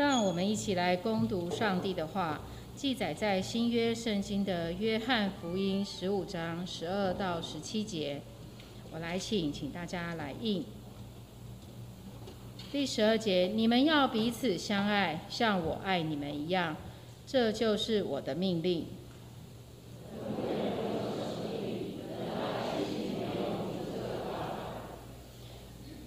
[0.00, 2.40] 让我们一起来攻读上帝的话，
[2.74, 8.22] 记载在新约圣经的约翰福音十五章十二到十七节。
[8.90, 10.64] 我来请，请大家来应。
[12.72, 16.78] 第十二节，你们要彼此相爱，像我爱你们一样，
[17.26, 18.86] 这就是我的命令。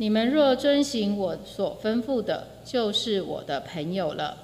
[0.04, 4.38] 你们若遵行我所吩咐的，就是我的朋友了。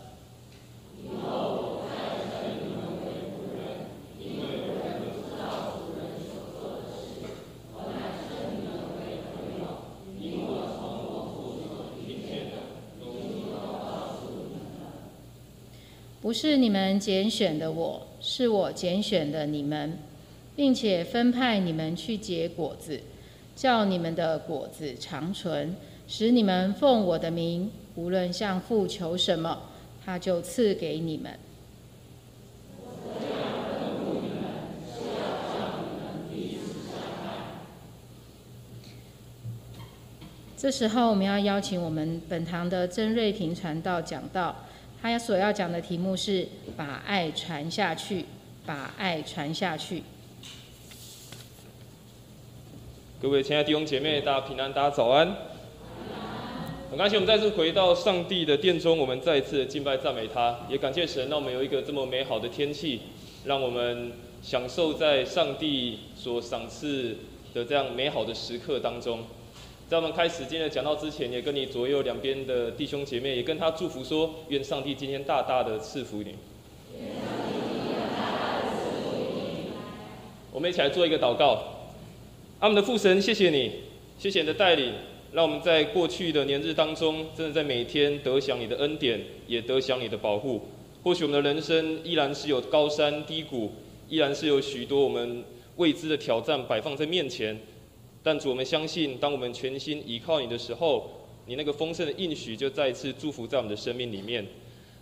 [16.22, 20.00] 不是你们拣选的我，是我拣选的你们，
[20.56, 23.02] 并且分派你们去结果子。
[23.60, 25.76] 叫你们的果子长存，
[26.08, 29.64] 使你们奉我的名，无论向父求什么，
[30.06, 31.38] 他就赐给你们。
[40.56, 44.56] 这时候，我们要邀请我们本堂的曾瑞平传道讲道，
[45.02, 48.24] 他所要讲的题目是“把爱传下去，
[48.66, 50.04] 把爱传下去”。
[53.22, 55.36] 各位亲爱的弟兄姐妹，大家平安，大家早安。
[56.90, 63.02] 很感谢我们再次回到上帝的殿中，我们再一次敬拜赞美他，也感谢神，让我们有一个这么美好的天气，
[63.44, 67.18] 让我们享受在上帝所赏赐
[67.54, 69.20] 的这样美好的时刻当中。
[69.90, 76.36] 在我们开始今天的讲道之前，也跟你左右两边的弟兄姐妹，也跟他祝福说：愿上帝今天大大的赐福你。
[80.54, 81.79] 我们一起来做一个祷告。
[82.60, 83.72] 阿们的父神，谢谢你，
[84.18, 84.94] 谢谢你的带领，
[85.32, 89.18] 让我们在过去的年日当中，真的在每天得享你的恩典，
[89.48, 90.64] 也得享你的保护。
[91.02, 93.72] 或许我们的人生依然是有高山低谷，
[94.10, 95.42] 依然是有许多我们
[95.78, 97.58] 未知的挑战摆放在面前，
[98.22, 101.10] 但主，我们相信，当我们全心依靠你的时候，
[101.46, 104.46] 你那个丰盛的应许就再一次祝福在我们的生命里面。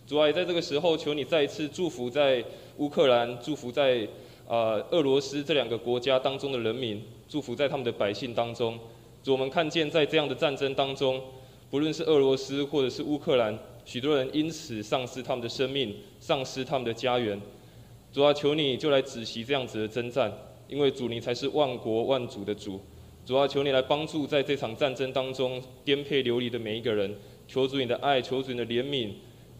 [0.06, 2.46] 主啊，也在这个时候，求你再一次祝福在
[2.78, 4.08] 乌克兰，祝福在
[4.48, 7.02] 啊俄罗斯这两个国家当中的人民。
[7.28, 8.80] 祝福在他们的百姓当中。
[9.24, 11.22] 主，我们看见在这样的战争当中，
[11.70, 17.40] 不论是俄罗斯或者是乌克兰，许多人因此丧失他们的生命，丧失他们的家园。
[18.14, 20.32] 主啊，求你就来止息这样子的征战，
[20.70, 22.80] 因为主你才是万国万主的主。
[23.26, 27.14] 主啊，求你来帮助在这场战争当中颠沛流离的每一个人。
[27.48, 29.12] 求主你的爱，求主你的怜悯，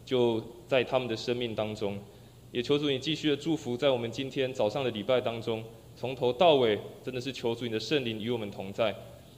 [0.04, 1.98] 就在他们的生命当中。
[2.50, 5.62] 也求主你继续的祝福在我们今天早上的礼拜当中。
[5.98, 8.94] 从头到尾，真的是求主你的圣灵与我们同在，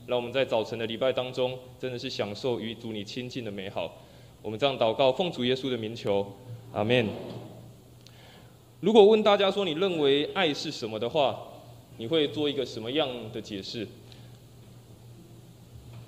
[0.06, 3.90] 让我们在早晨的礼拜当中，真的是享受与主你亲近的美好。
[4.42, 6.26] 我们这样祷告，奉主耶稣的名求，
[6.74, 7.08] 阿门。
[8.80, 11.38] 如果问大家说你认为爱是什么的话，
[11.96, 13.88] 你会做一个什么样的解释？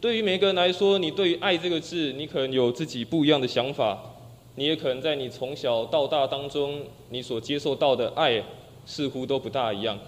[0.03, 3.99] 对于每个人来说，你对于爱这个字，你可能有自己不一样的想法。
[4.57, 8.43] 你也可能在你从小到大当中，你所接受到的爱，
[8.85, 9.99] 似乎都不大一样。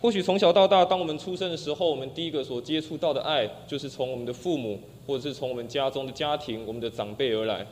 [0.00, 7.66] 或许从小到大，当我们出生的时候，我们第一个所接触到的爱，就是从我们的父母，或者是从我们家中的家庭、我们的长辈而来。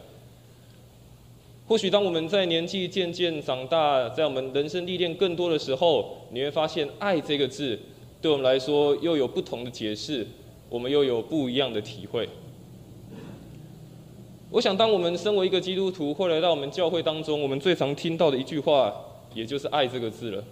[1.66, 7.78] 或许当我们在年纪渐渐长大，在我们人生历练更多的时候，你会发现“爱”这个字，
[8.20, 10.26] 对我们来说又有不同的解释，
[10.68, 12.28] 我们又有不一样的体会。
[14.50, 18.94] 我想，当我们身为一个基督徒，或来到我们教会当中，我们最常听到的一句话，
[19.34, 20.44] 也就是“爱”这个字了。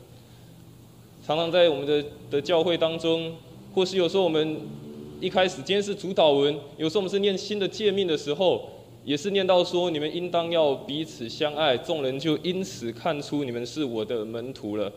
[1.27, 3.35] 常常在我们的的教会当中，
[3.75, 4.61] 或是有时候我们
[5.21, 8.71] 一开始今天是主导文，有时候我们是念新的诫命的时候，
[9.05, 14.93] 也是念到说你们应当要彼此相爱，众人就因此看出你们是我的门徒了。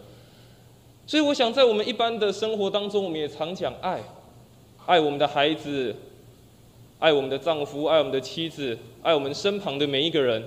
[1.07, 3.99] 所以我想在我们一般的生活当中，我们也常讲爱，
[4.85, 5.95] 爱我们的孩子，
[6.99, 10.43] 爱我们的丈夫，爱我们的妻子，爱我们身旁的每一个人。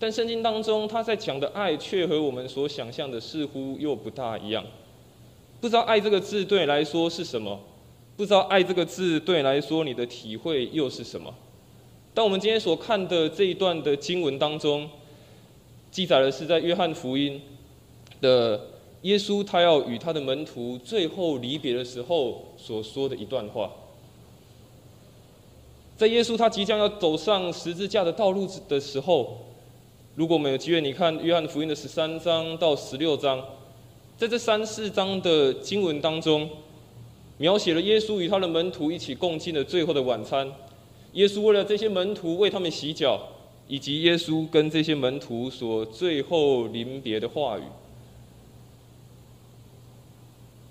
[0.00, 4.64] 但圣经当中他在讲的爱，却和我们所想象的似乎又不大一样。
[5.60, 7.60] 不知道“爱”这个字对你来说是什么？
[8.16, 11.34] 不知道“爱”这个字对你来说，你的体会又是什么？
[12.14, 14.88] 当我们今天所看的这一段的经文当中，
[15.90, 17.40] 记载的是在约翰福音
[18.22, 18.58] 的
[19.02, 23.70] 耶稣，他要与他的门徒最后离别的时候所说的一段话。
[25.98, 29.38] 在耶稣他即将要走上十字架的道路的时候，
[30.14, 33.44] 如果我们有机会，你看约翰福音的十三章到十六章。
[34.20, 36.46] 在这三四章的经文当中，
[37.38, 40.46] 描写了耶稣与他的门徒一起共进的最后的晚餐。
[41.14, 43.18] 耶稣为了这些门徒为他们洗脚，
[43.66, 47.62] 以及耶稣跟这些门徒所最后临别的话语。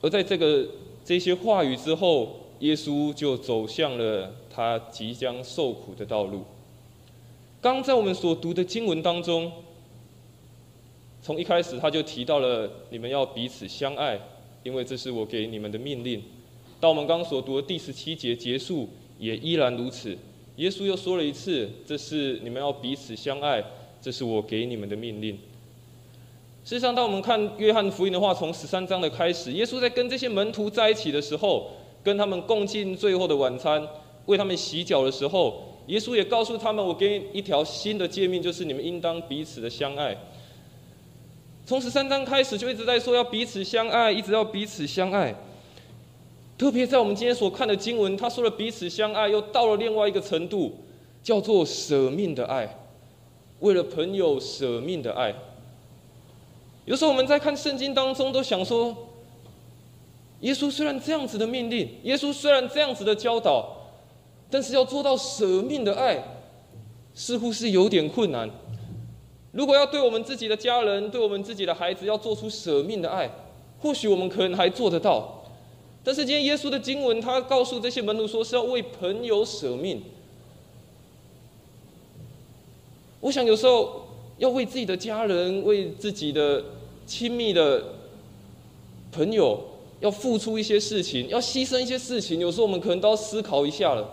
[0.02, 0.68] 而在这个
[1.04, 6.44] 这些话语之后，耶稣就走向了他即将受苦的道路。
[7.60, 9.52] 刚在我们所读的经文当中，
[11.22, 14.20] 从一开始他就提到了你们要彼此相爱，
[14.64, 16.22] 因为这是我给你们的命令。
[16.80, 18.88] 到我们刚刚所读的第十七节结束，
[19.18, 20.18] 也依然如此。
[20.56, 23.64] 耶稣又说了一次：“这是你们要彼此相爱，
[24.02, 25.38] 这是我给你们的命令。”
[26.64, 31.72] 事实上，当我们看约翰福音的话，从十三章的开始，耶稣在跟这些门徒在一起的时候，
[32.04, 33.86] 跟他们共进最后的晚餐，
[34.28, 40.16] 为他们洗脚的时候，耶稣也告诉他们：“我给一条新的诫命，就是你们应当彼此的相爱。”
[41.70, 45.36] 从十三章开始就一直在说要彼此相爱，一直要彼此相爱。
[46.58, 50.74] 特别在我们今天所看的经文，他说了彼此相爱，又到了另外一个程度，
[51.22, 52.76] 叫做舍命的爱，
[53.60, 55.32] 为了朋友舍命的爱。
[56.86, 58.98] 有时候我们在看圣经当中，都想说，
[60.40, 63.92] 耶稣虽然这样子的命令，耶稣虽然这样子的教导，
[64.50, 66.24] 但是要做到舍命的爱，
[67.14, 68.50] 似乎是有点困难。
[69.52, 73.30] 如果要对我们自己的家人，对我们自己的孩子，要做出舍命的爱，
[73.80, 75.44] 或许我们可能还做得到。
[76.04, 80.02] 但是今天耶稣的经文，他告诉这些门徒说是要为朋友舍命。
[83.22, 84.08] 我想有时候
[84.38, 86.64] 要为自己的家人、为自己的
[87.06, 87.84] 亲密的
[89.12, 89.62] 朋友，
[90.00, 94.08] 要付出一些事情，要牺牲一些事情，有时候我们可能都要思考一下了。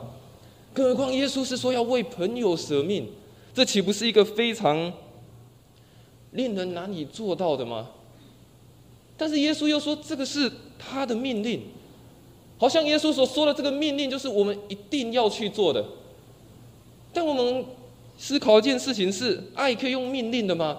[0.74, 3.06] 更何况耶稣是说要为朋友舍命，
[3.54, 4.92] 这岂不是一个非常
[6.36, 7.88] 令人难以做到的吗？
[9.16, 11.62] 但是耶稣又说这个是他的命令。
[12.58, 15.84] 好像耶稣所说的这个命令，就是我们一定要去做的。
[17.12, 17.64] 但我们
[18.16, 20.78] 思考一件事情是：爱可以用命令的吗？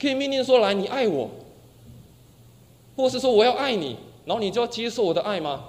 [0.00, 1.28] 可以命令说来，你爱我，
[2.94, 5.64] 或是说我要爱你，然后你就要接受我的爱吗？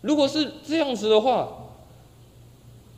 [0.00, 1.70] 如果是这样子的话，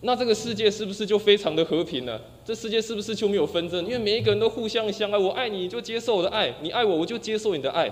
[0.00, 2.20] 那这个世界是不是就非常的和平了？
[2.44, 3.82] 这世界是不是就没有纷争？
[3.84, 7.90] 因为每一个人都互相相爱，我爱你就接受我的爱，你爱我我就接受你的爱。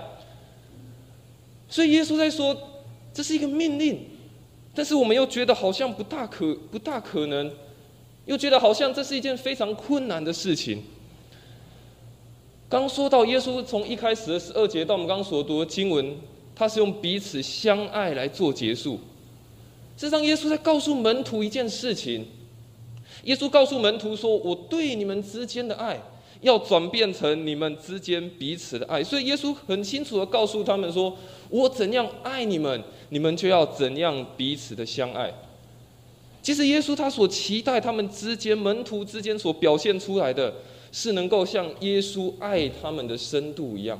[1.67, 2.55] 所以耶稣在说，
[3.13, 4.05] 这是一个命令，
[4.75, 7.51] 但是我们又觉得好像不大可不大可能，
[8.25, 10.83] 又觉得好像这是一件非常困难的事情。
[12.69, 16.15] 刚说到耶稣从一开始的十二节到我们刚刚所读的经文，
[16.55, 18.99] 他是用彼此相爱来做结束。
[19.97, 22.25] 事实上，耶稣在告诉门徒一件事情，
[23.23, 26.01] 耶稣告诉门徒说：“我对你们之间的爱。”
[26.41, 31.17] 要转变成你们之间彼此的爱，所以耶稣很清楚的告诉他们说
[31.47, 35.33] ：“我怎样爱你们，你们就要怎样彼此的相爱。”
[36.43, 40.53] 其实耶稣他所期待他们之间门徒之间所表现出来的，
[40.91, 43.97] 是能够像耶稣爱他们的深度一样。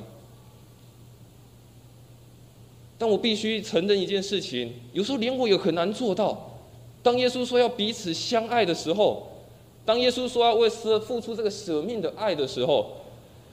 [2.98, 6.53] 但我必须承认一件事情，有时候连我也很难做到。
[7.04, 9.28] 当耶稣说要彼此相爱的时候，
[9.84, 12.92] 当耶稣说要为舍付出这个舍命的爱的时候，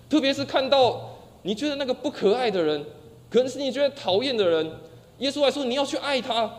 [0.09, 2.81] 特别是看到你觉得那个不可爱的人，
[3.29, 4.71] 可能是你觉得讨厌的人，
[5.19, 6.49] 耶稣还说你要去爱他，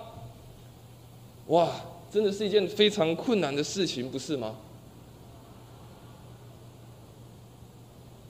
[1.47, 1.71] 哇，
[2.13, 4.55] 真的是一件非常困难的事情，不是吗？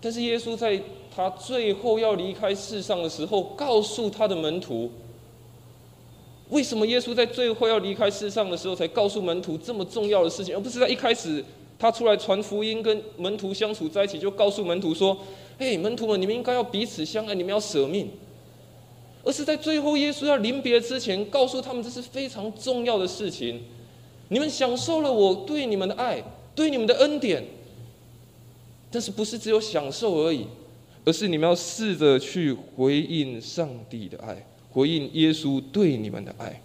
[0.01, 0.81] 但是耶稣在
[1.13, 4.89] 他最后要离开世上的时候，告诉他的门徒。
[6.53, 11.43] 为什么耶稣在最后要离开世上的时候，才告诉门徒这么重要的事情，而不是在一开始
[11.79, 15.17] 他出来传福音、跟门徒相处在一起，就告诉门徒说
[15.59, 18.11] ：“嘿，门徒们，你们应该要彼此相爱，你们要舍命。”
[19.25, 23.63] 而是在最后耶稣要临别之前，告诉他们这是非常重要的事情。
[24.29, 26.23] 你们享受了我对你们的爱，
[26.55, 27.43] 对你们的恩典，
[28.91, 30.47] 但是不是只有享受而已，
[31.07, 34.47] 而是你们要试着去回应上帝的爱。
[34.73, 36.63] 回应耶稣对你们的爱，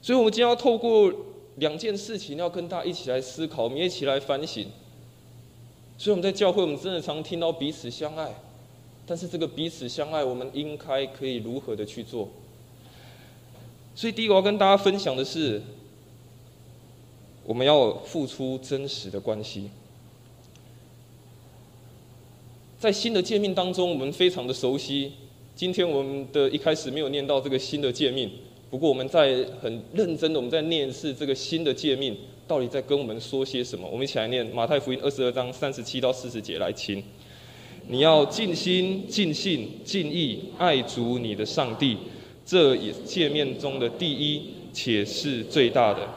[0.00, 1.12] 所以，我们今天要透过
[1.56, 4.68] 两件事情，要跟大家一起来思考，我们一起来反省。
[5.98, 8.32] 所以，我们在教会，我们真的常听到彼此相爱，
[9.04, 12.28] 但是这个彼此相爱，我们应该可以如何的去做？
[13.96, 15.60] 所以，第一个要跟大家分享的是，
[17.44, 19.70] 我们要付出真实的关系。
[22.78, 25.14] 在新的界面当中，我们非常的熟悉。
[25.54, 28.30] 今天我们的一开始没有念到这个新的界面，
[28.70, 32.16] 不过我们在很认真的，我们在念是这个新的界面
[32.48, 33.86] 到底在跟我们说些什么？
[33.90, 37.02] 我们一起来念马太福音二十二章三十七到四十节来听。
[37.88, 41.96] 你要尽心、尽性、尽意爱主你的上帝，
[42.46, 44.42] 这也界面中的第一，
[44.72, 46.08] 且是最大的。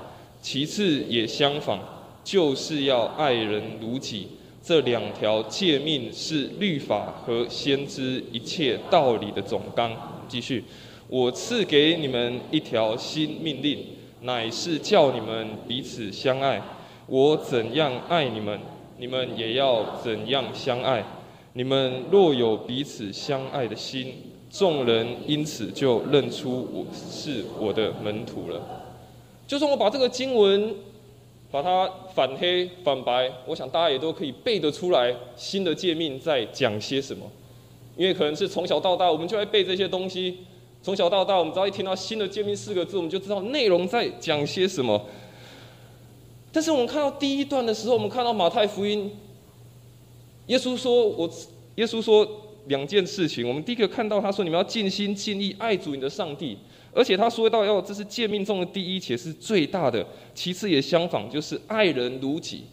[0.41, 1.79] 其次也相仿，
[2.23, 4.27] 就是要爱人如己。
[4.65, 9.91] 这两条诫命是律法和先知一切道理的总纲。
[10.29, 10.63] 继续，
[11.09, 13.79] 我赐给你们一条新命令，
[14.21, 16.61] 乃是叫你们彼此相爱。
[17.07, 18.57] 我怎样爱你们，
[18.97, 21.03] 你们也要怎样相爱。
[21.51, 24.13] 你们若有彼此相爱的心，
[24.49, 28.61] 众人因此就认出我是我的门徒了。
[29.45, 30.73] 就算我把这个经文。
[31.53, 35.15] 把它反黑反白，我想大家也都可以背得出来。
[35.35, 37.29] 新的诫命在讲些什么？
[37.95, 40.39] 因为可能是从小到大，我们就爱背这些东西。
[40.81, 44.99] 从小到大，我们只要一听到新的诫命四个字，我们就知道内容在讲些什么。
[46.51, 49.11] 但是我们看到第一段的时候，我们看到马太福音，
[50.47, 51.29] 耶稣说：“我，
[51.75, 52.27] 耶稣说
[52.65, 53.47] 两件事情。
[53.47, 56.57] 我们第一个看到他说，你们要尽心尽意爱主你的上帝。”
[56.93, 60.05] 而且他说到要这是诫命中的第一，且是最大的。
[60.35, 62.65] 其次也相仿，就是爱人如己。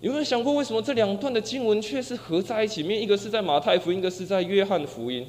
[0.00, 2.84] 有没有想过，为什么这两段的经文却是合在一起？
[2.84, 5.26] 面一个是在马太福音，一个是在约翰福音。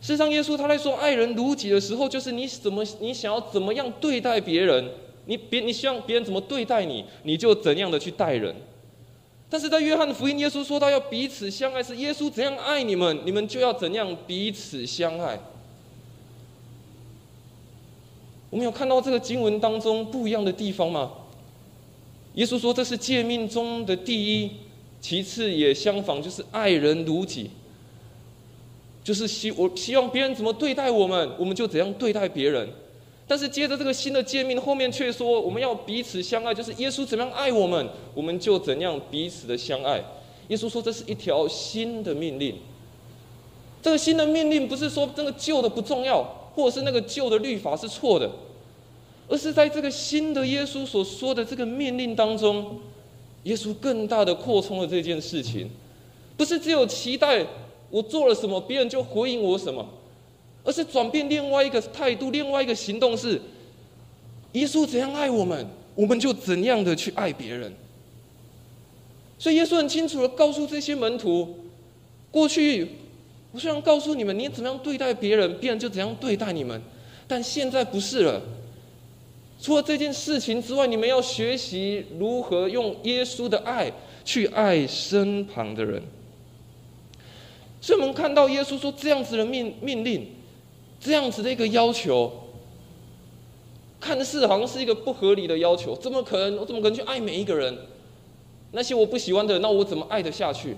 [0.00, 4.90] 事实上，耶稣他在说爱人如己的时候，就是你怎么你想要怎么样对待别人，
[5.24, 8.54] 你别你希望别人怎么对待你，你就怎样的去待人。
[9.50, 15.40] 但是在约翰福音，耶稣说到要彼此相爱，是耶稣怎样爱你们，你们就要怎样彼此相爱。
[18.50, 21.12] 我们有看到这个经文当中不一样的地方吗？
[22.34, 24.50] 耶稣说这是诫命中的第一，
[25.00, 27.50] 其次也相仿，就是爱人如己，
[29.02, 32.68] 就是希我希望别人怎么对待我们，我们就怎样对待别人。
[33.28, 40.02] 但是接着这个新的诫命后面却说，我们要彼此相爱，就是耶稣怎么样爱我们，我们就怎样彼此的相爱。
[40.48, 42.56] 耶稣说这是一条新的命令。
[43.82, 46.22] 这个新的命令不是说这个旧的不重要，
[46.54, 48.30] 或者是那个旧的律法是错的，
[49.28, 52.80] 而是在这个新的耶稣所说的这个命令当中，
[53.42, 55.68] 耶稣更大的扩充了这件事情，
[56.36, 57.44] 不是只有期待
[57.90, 59.86] 我做了什么，别人就回应我什么。
[60.68, 63.40] 而是转变另外一个态度，另外一个行动是：
[64.52, 67.72] 耶稣怎样爱我们，我们就怎样的去爱别人。
[69.38, 71.56] 所以耶稣很清楚的告诉这些门徒：
[72.30, 72.86] 过去
[73.50, 76.78] 我虽然告诉你们，你怎么样对待别人，别人就怎样对待你们，
[77.26, 78.42] 但现在不是了。
[79.58, 83.90] 除了这件事情之外，你们要学习如何用耶稣的爱
[84.22, 86.02] 去爱身旁的人。
[87.80, 90.36] 所以我们看到耶稣说这样子的命命令。
[91.00, 92.30] 这样子的一个要求，
[94.00, 96.56] 看似好像是一个不合理的要求，怎么可能？
[96.58, 97.76] 我怎么可能去爱每一个人？
[98.72, 100.76] 那些我不喜欢的，那我怎么爱得下去？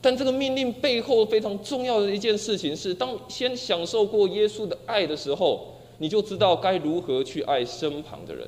[0.00, 8.46] 但这个命令背后非常重要的一件事情是：当先享受过耶稣的爱的时候，你就知道该如何去爱身旁的人。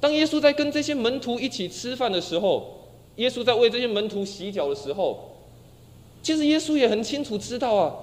[0.00, 5.36] 当耶稣在跟这些门徒一起吃饭的时候，耶稣在为这些门徒洗脚的时候，
[6.22, 7.94] 其实耶稣也很清楚知道啊。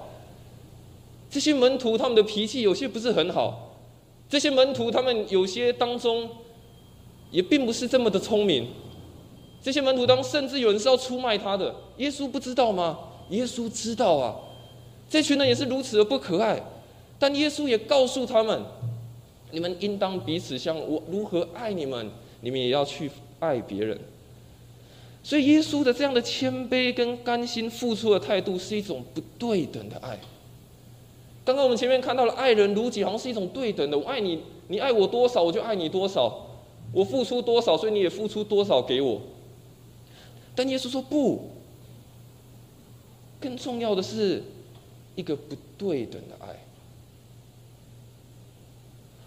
[1.30, 3.76] 这些门徒他们的脾气有些不是很好，
[4.28, 6.28] 这些门徒他们有些当中
[7.30, 8.68] 也并不是这么的聪明，
[9.62, 12.98] 这些门徒当甚至有人是要出卖他的，耶稣不知道吗？
[13.30, 14.34] 耶稣知道啊，
[15.10, 16.62] 这群人也是如此的不可爱，
[17.18, 18.62] 但耶稣也告诉他们，
[19.50, 23.98] 你们应当彼此相，我如何爱你们，你们也要去爱别人。
[25.22, 30.18] 所以耶稣的这样的谦卑跟甘心付出的态度，是一种不对等的爱。
[31.48, 33.98] 刚刚我们前面看到了爱人如己，好像是一种对等的。
[33.98, 36.46] 我爱你，你爱我多少，我就爱你多少。
[36.92, 39.18] 我付出多少，所以你也付出多少给我。
[40.54, 41.52] 但耶稣说不，
[43.40, 44.42] 更重要的是
[45.14, 46.48] 一个不对等的爱。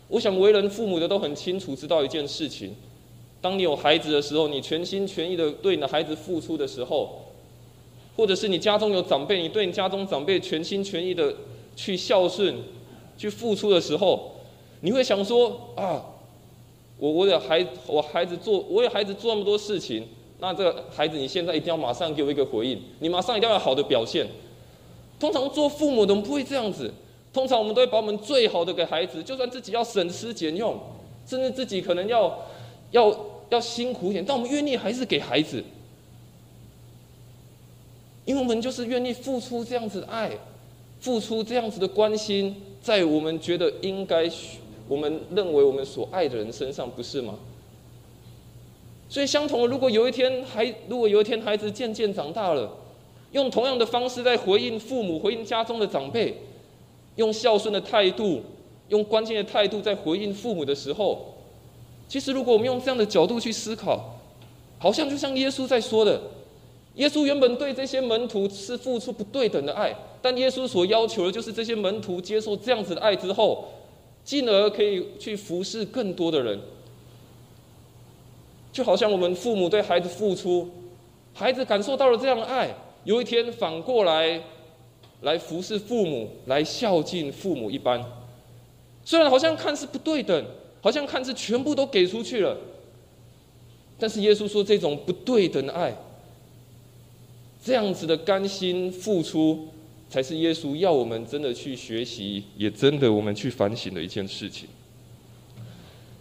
[0.07, 2.75] 我想为人父母的都很清楚知道一件事情：
[3.41, 7.23] 当你有孩子的时候，你全心全意的对你的孩子付出的时候，
[8.15, 11.35] 或者是你家中有长辈，你对你家中长辈全心全意的。
[11.81, 12.55] 去孝顺、
[13.17, 14.33] 去付出的时候，
[14.81, 16.05] 你会想说啊，
[17.00, 20.07] 我我的孩我孩子做，我有孩子做那么多事情，
[20.38, 24.27] 那这个孩子你现在一定要马上给我一个回应，你马上一定要有好的表现。
[25.19, 26.93] 通常做父母的不会这样子，
[27.33, 30.79] 通常我们都会把我们最好的给孩子，就算自己要省吃俭用，
[31.25, 32.39] 甚至自己可能要
[32.91, 33.15] 要
[33.50, 35.63] 要辛苦一点，但我们愿意还是给孩子，
[38.25, 40.29] 因为我们就是愿意付出这样子的爱。
[41.01, 44.29] 付出这样子的关心，在我们觉得应该，
[44.88, 47.38] 我们认为我们所爱的人身上，不是吗？
[49.10, 52.72] 所以，相同的，如果有一天孩，如果有一天孩子渐渐长大了，
[53.34, 56.38] 用同样的方式在回应父母、回应家中的长辈，
[57.17, 58.41] 用孝顺的态度，
[58.89, 61.36] 用关键的态度在回应父母的时候，
[62.08, 64.20] 其实如果我们用这样的角度去思考，
[64.77, 66.22] 好像就像耶稣在说的，
[66.96, 73.67] 耶稣原本对这些门徒是付出不对等的爱，但耶稣所要求的就是这些门徒接受这样子的爱之后，
[74.23, 76.59] 进而可以去服侍更多的人。
[78.71, 80.69] 就好像我们父母对孩子付出，
[81.33, 82.73] 孩子感受到了这样的爱，
[83.03, 84.41] 有一天反过来
[85.21, 88.01] 来服侍父母，来孝敬父母一般。
[89.03, 90.45] 虽然好像看似不对等，
[90.81, 92.55] 好像看似全部都给出去了，
[93.99, 95.93] 但是耶稣说这种不对等的爱，
[97.63, 99.67] 这样子的甘心付出，
[100.12, 104.68] 才是耶稣要我们真的去学习，也真的我们去反省的一件事情。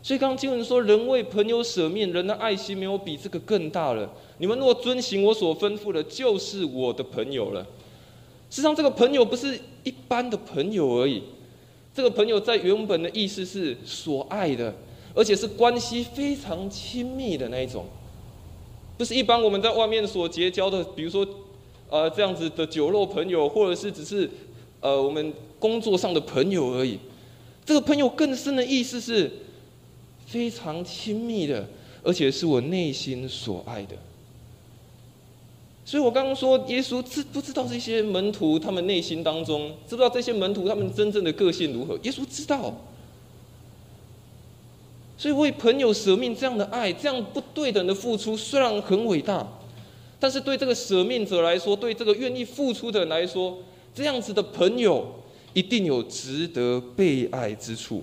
[0.01, 4.09] 所以，刚刚经文说，人为朋友舍命，人的爱心没有比这个更大了。
[4.39, 7.63] 你们若遵行我所吩咐的，就是我的朋友了。
[8.49, 11.25] 事实上，这个朋友不是一般的朋友而已。
[11.93, 14.73] 这个朋友在原本的意思是所爱的，
[15.15, 17.87] 而且是关系非常亲密的那一种，
[18.97, 21.27] 不是一般我们在外面所结交的，比如说，
[21.91, 24.31] 呃，这样子的酒肉朋友，或者是只是，
[24.81, 26.99] 呃，我们工作上的朋友而已。
[27.67, 29.31] 这个朋友更深的意思是。
[30.27, 31.67] 非常亲密的，
[32.05, 33.97] 而且是我内心所爱的。
[35.85, 41.99] 所以我刚刚说，耶稣知不知道这些门徒他们内心当中，知不知道这些门徒他们真正的个性如何？
[42.05, 42.73] 耶稣知道。
[45.19, 49.45] 所以为朋友舍命这样的爱，这样不对等的付出，虽然很伟大，
[50.21, 53.59] 但是对这个舍命者来说，对这个愿意付出的人来说，
[53.95, 55.07] 这样子的朋友
[55.55, 58.03] 一定有值得被爱之处。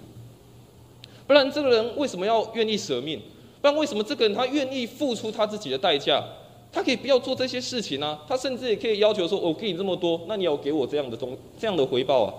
[1.27, 3.21] 不然这个人为什么要愿意舍命？
[3.61, 6.23] 不然为什么这个人他愿意付出他自己的代价？
[6.71, 12.33] 他可以不要做这些事情啊，他甚至也可以要求说：“我给你这么多，那你要给我这样的东这样的回报啊？”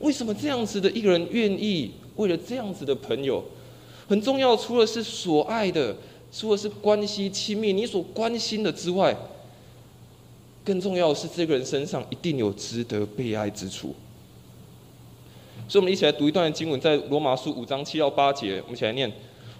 [0.00, 3.42] 为什么这样子的一个人愿意为了这样子的朋友？
[4.08, 5.94] 很重要，除了是所爱的，
[6.32, 9.14] 除了是关系亲密，你所关心的之外，
[10.64, 13.94] 更重要的是这个人身上一定有值得被爱之处。
[15.68, 18.60] 所以，我们一起来读一段经文，在罗马书五章七到八节。
[18.62, 19.10] 我们一起来念：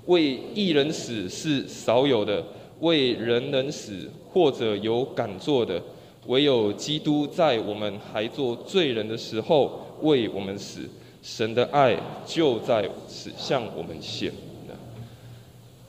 [0.07, 2.43] 为一人死是少有的，
[2.81, 5.81] 为人人死或者有敢做的，
[6.27, 10.89] 唯有基督在我们还做罪人的时候为我们死。
[11.23, 14.33] 神的爱就在此向我们显。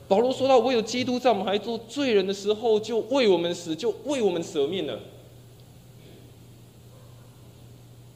[0.08, 4.98] 保罗说到：唯有基督在我们还做罪人的时候就为我们死，就为我们舍命了。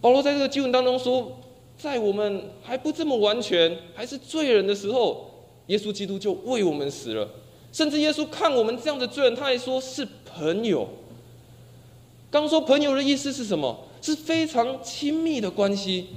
[0.01, 1.33] 保罗在这个经文当中说。
[1.79, 5.31] 在我们还不这么完全，还是罪人的时候，
[5.69, 7.29] 耶稣基督就为我们死了。
[7.71, 10.89] 甚至耶稣看我们这样的罪人，他还说是朋友。
[12.33, 13.79] 刚说朋友的意思是什么？
[14.03, 16.09] 是非常亲密的关系，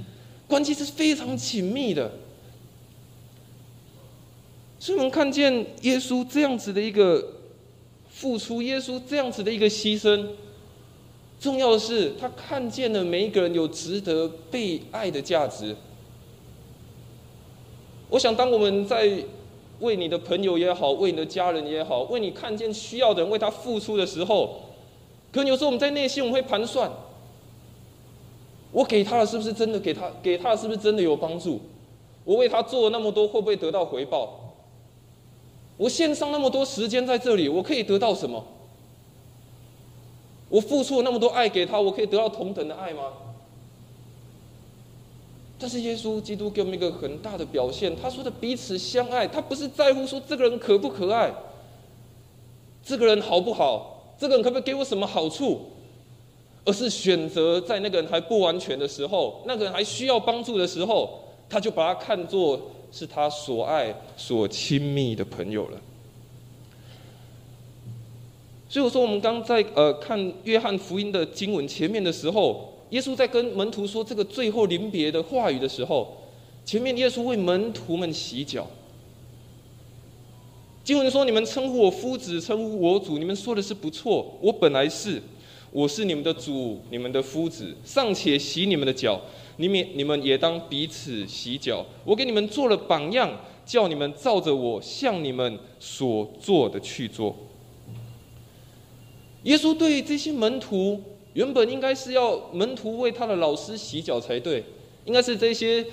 [0.48, 2.10] 关系是非常紧密的。
[4.82, 7.24] 所以我们看见耶稣这样子的一个
[8.10, 10.26] 付出，耶稣这样子的一个牺牲。
[11.38, 15.76] 重要的是，他看见了每一个人有值得被爱的价值。
[18.08, 19.08] 我想，当我们在
[19.78, 24.62] 为你的朋友也好，为你的家人也好，为你看见需要的人为他付出的时候，
[25.30, 26.90] 可能有时候我们在内心我们会盘算：
[28.72, 30.10] 我给他的是不是真的给他？
[30.20, 31.60] 给他的是不是真的有帮助？
[32.24, 34.40] 我为他做了那么多，会不会得到回报？
[35.82, 38.44] 我献上那么多时间在这里，我可以得到什么？
[40.48, 43.02] 我付出了那么多爱给他，我可以得到同等的爱吗？
[45.58, 51.34] 但是耶稣基督给我们一个很大的表现，他说的彼此相爱，他不是在乎说这个人可不可爱，
[52.84, 55.62] 这个人好不好，这个人可不可以给我什么好处，
[56.64, 65.80] 而是选择在那个人还不完全的时候，那个人还需要帮助的时候，他就把他看作是他所爱、所亲密的朋友了。
[68.68, 76.16] 所以我说，我们刚在呃看约翰福音的经文前面的时候，耶稣在跟门徒说这个最后临别的话语的时候，
[76.64, 78.66] 前面耶稣为门徒们洗脚。
[80.84, 84.36] 经文说：“你们称呼我夫子，称呼我主，你们说的是不错。
[84.40, 85.22] 我本来是，
[85.72, 89.18] 我是你们的主，你们的夫子，尚且洗你们的脚，
[89.56, 91.84] 你们你们也当彼此洗脚。
[92.04, 97.34] 我给你们做了榜样，叫你们照着我向你们所做的去做。”
[99.44, 104.62] 耶稣对这些门徒，原本应该是要门徒为他的老师洗脚才对，
[105.06, 105.84] 应该是这些，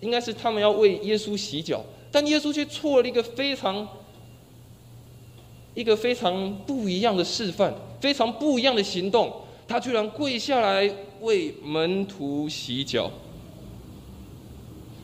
[0.00, 3.88] 应该是他们要为耶稣洗脚，但耶稣却错了一个非常，
[5.74, 9.32] 一个非常不一样的示范，非常不一样的行动，
[9.66, 13.10] 他居然跪下来为门徒洗脚。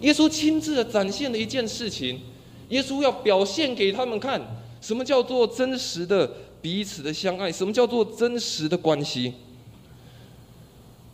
[0.03, 2.21] 耶稣亲自的展现了一件事情，
[2.69, 4.39] 耶稣要表现给他们看，
[4.83, 9.33] 什么叫做真实的彼此的相爱，什么叫做真实的关系。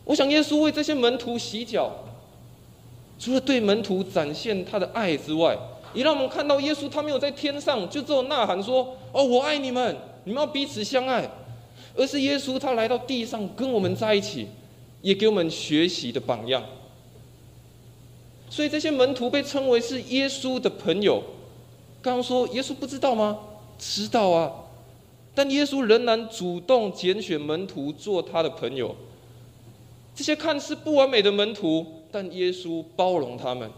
[0.03, 1.89] 我想，耶稣为这些门徒洗脚，
[3.17, 5.57] 除了对门徒展现他的爱之外，
[5.93, 9.95] 也让我们看到耶稣他没有在天上就只有呐喊说：“哦，我爱你们，
[10.25, 11.25] 你们要彼此相爱。”
[11.97, 14.47] 而是耶稣他来到地上跟我们在一起，
[15.01, 16.63] 也给我们学习的榜样。
[18.49, 21.21] 所以这些门徒被称为是耶稣的朋友。
[22.01, 23.39] 刚刚说耶稣不知道吗？
[23.77, 24.51] 知道啊，
[25.35, 28.95] 但耶稣仍然主动拣选门徒做他的朋友。
[30.15, 33.69] 这些看似不完美的门徒，但耶稣包容他们，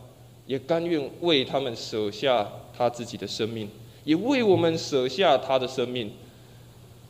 [0.46, 3.68] 也甘愿为他们舍下他自己的生命，
[4.04, 6.12] 也为我们舍下他的生命。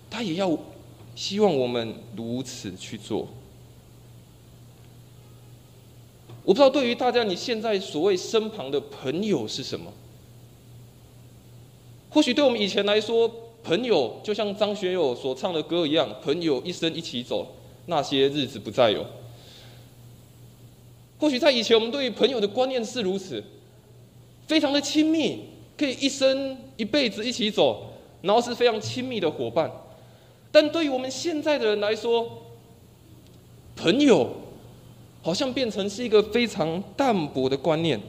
[0.10, 0.58] 他也要
[1.20, 3.28] 希望我们如此去做。
[6.46, 9.92] 我不知道对于大家，你现在所谓身旁的朋友是什么？
[12.10, 13.30] 或许对我们以前来说，
[13.62, 17.46] 朋友就像张学友所唱的歌一样，“朋友一生一起走，
[17.88, 19.06] 那些日子不再有。”
[21.20, 23.44] 或许在以前，我们对于朋友的观念是如此，
[24.48, 25.42] 非常的亲密，
[25.78, 29.70] 可以一生一辈子一起走，然后是非常亲密的伙伴。
[30.52, 32.44] 但对于我们现在的人来说，
[33.76, 34.30] 朋友
[35.22, 38.00] 好像变成是一个非常淡薄的观念。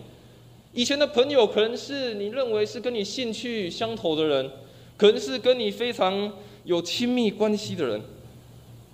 [0.73, 4.51] 以前的朋友可能是你认为是跟你兴趣相投的人，
[4.97, 6.33] 可能是跟你非常
[6.65, 8.01] 有亲密关系的人，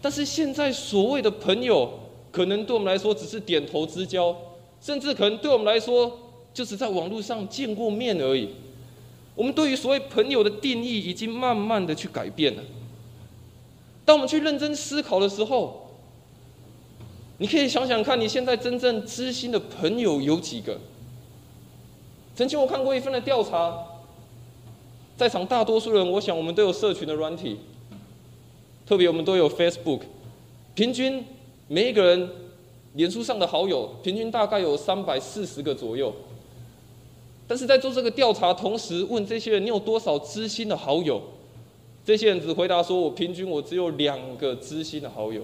[0.01, 2.01] 但是现在所谓的朋友。
[2.33, 4.37] 可能对我们来说只是点头之交，
[4.79, 6.19] 甚至可能对我们来说
[6.53, 8.51] 就是在网络上见过面而已。
[9.35, 12.63] 我们对于所谓朋友的定义已经慢慢的去改变了。
[14.07, 15.89] 当我们去认真思考的时候，
[17.37, 20.79] 你可以想想看，你现在真正知心的朋友有几个？
[22.35, 23.77] 曾经我看过一份的调查，
[25.17, 27.59] 在场大多数人，我想我们都有社群的软体，
[28.87, 30.01] 特别我们都有 Facebook，
[30.75, 31.25] 平均。
[31.69, 32.31] 每一个人，
[32.93, 36.15] 脸书上的好友平均大概有三百四十个左右。
[37.49, 41.21] 但是在做这个调查同时，问这些人你有多少知心的好友？
[42.07, 45.43] 这些人只回答说：“我平均我只有两个知心的好友。”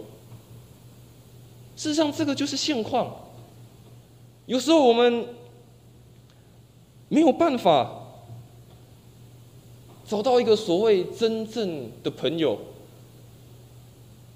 [1.75, 3.13] 事实上，这个就是现况。
[4.47, 5.27] 有时候我们
[7.09, 8.05] 没有办法
[10.07, 12.57] 找到一个所谓真正的朋友。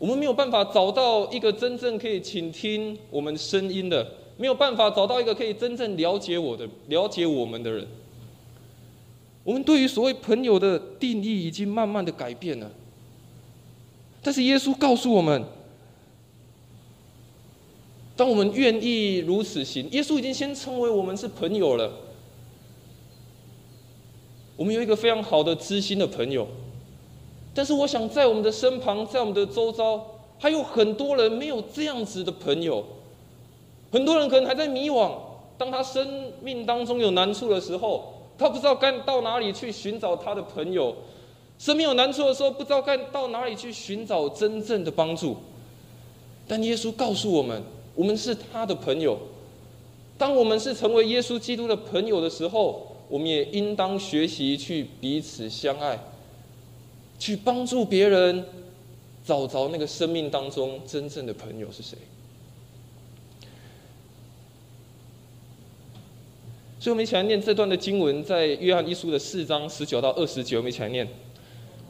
[0.00, 4.04] 我们没有办法找到一个真正可以倾听我们声音的，
[4.36, 7.86] 没有办法找到一个可以真正了解我的、了解我们的人。
[9.46, 12.68] 我们对于所谓朋友的定义已经慢慢的改变了。
[14.20, 15.44] 但是耶稣告诉我们，
[18.16, 21.92] 当我们愿意如此行，耶稣已经先称为我们是朋友了。
[24.56, 26.48] 我们有一个非常好的知心的朋友。
[27.54, 30.04] 但是我想，在我们的身旁，在我们的周遭，
[30.40, 32.84] 还有很多人没有这样子的朋友。
[33.92, 35.12] 很多人可能还在迷惘，
[35.56, 40.94] 当他生命当中有难处的时候，他不知道该到哪里去寻找他的朋友。
[41.58, 45.36] 生命有难处的时候，不知道该到哪里去寻找真正的帮助。
[46.46, 47.62] 但耶稣告诉我们，
[47.94, 49.18] 我们是他的朋友。
[50.18, 55.98] 当我们是成为耶稣基督的朋友的时候，我们也应当学习去彼此相爱。
[57.18, 58.44] 去帮助别人
[59.24, 61.96] 找着那个生命当中真正的朋友是谁？
[66.86, 71.04] 所以，我们一起来念这段的经文，在约翰一书的四章十九到二十九，我们一起来念：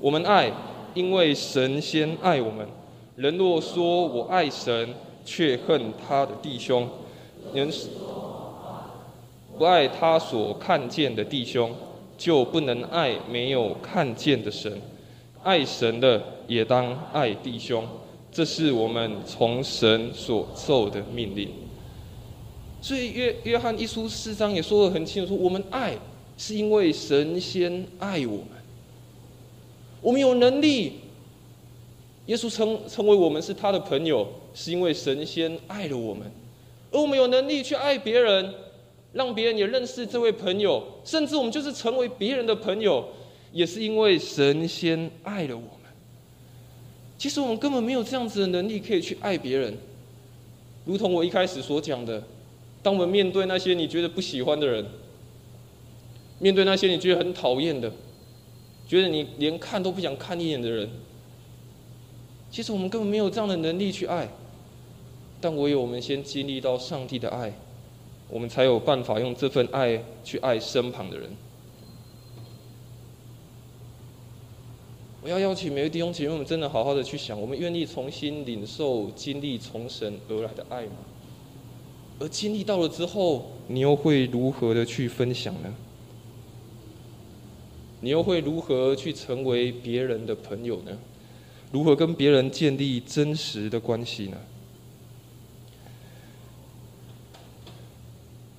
[0.01, 0.51] 我们爱，
[0.95, 2.67] 因为神先爱我们。
[3.17, 6.89] 人若说我爱神，却恨他的弟兄，
[7.53, 7.71] 人
[9.59, 11.75] 不爱他所看见的弟兄，
[12.17, 14.81] 就不能爱没有看见的神。
[15.43, 17.87] 爱神的也当爱弟兄，
[18.33, 21.51] 这是我们从神所受的命令。
[22.81, 25.97] 所以约约翰一书四章也说得很清楚，说我们爱
[26.39, 28.49] 是因为神仙爱我们。
[30.01, 31.01] 我们有能力，
[32.27, 36.31] 耶稣称称为我们是他的朋友，是因为神仙爱了我们。
[36.93, 38.55] 而我们有能力去爱别人，
[39.13, 43.09] 让别人也认识这位朋友，甚至我们就是成为别人的朋友。
[43.53, 45.71] 也是因为神仙爱了我们。
[47.17, 49.75] 其实我们根本没有这样子的能力可以去爱别人。
[50.85, 52.23] 如同我一开始所讲的，
[52.87, 54.87] 当我们面对那些你觉得不喜欢的人，
[56.39, 57.91] 面对那些你觉得很讨厌的，
[58.87, 60.89] 觉得你连看都不想看一眼的人，
[62.49, 64.29] 其实我们根本没有这样的能力去爱。
[65.41, 67.53] 但唯有我们先经历到上帝的爱，
[68.29, 71.29] 我们才有办法用这份爱去爱身旁的人。
[75.25, 80.93] 我要邀请每位弟兄姐妹我们，真的好好的去想：我们愿意重新领受、经历从神而来的爱吗？
[82.19, 85.75] 而经历到了之后，你又会如何的去分享呢？
[88.01, 90.97] 你又会如何去成为别人的朋友呢？
[91.73, 94.37] 如何跟别人建立真实的关系呢？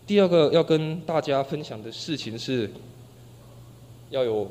[0.06, 2.70] 第二个要跟大家分享的事情是，
[4.10, 4.50] 要有。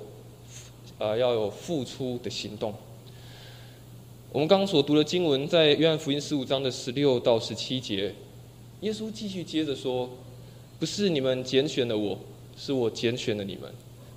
[0.99, 2.73] 呃，要有付出的行动。
[4.33, 8.15] 我们刚刚所读的经文，在约翰福音十五章的十六到十七节，
[8.81, 10.11] 耶稣继续接着说
[10.79, 12.19] ：“不是你们拣选了我，
[12.57, 13.71] 是我拣选了你们，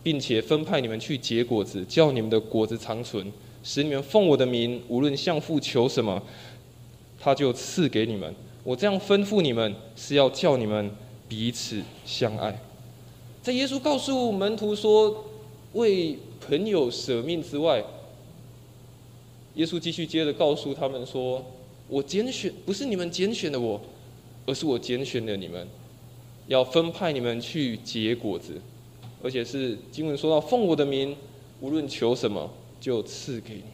[0.04, 3.32] 并且分派你们去结果子，叫你们的果子长存，
[3.64, 6.22] 使你们奉我的名，无论向父求什么，
[7.20, 8.34] 他就赐给你们。
[8.64, 10.92] 我这样吩咐你们，是要叫你们
[11.28, 12.62] 彼此相爱。”
[13.42, 15.26] 在耶稣告诉门徒说
[15.74, 16.18] ：“为。”
[16.50, 17.84] 朋友舍命之外，
[19.54, 21.46] 耶稣继续接着告诉他们说
[21.88, 23.80] ：“我拣选不是你们拣选的我，
[24.50, 25.68] 而是我拣选的你们，
[26.48, 28.60] 要分派你们去结果子，
[29.22, 31.16] 而且是经文说到奉我的名，
[31.62, 33.70] 无论求什么，就赐给你们。”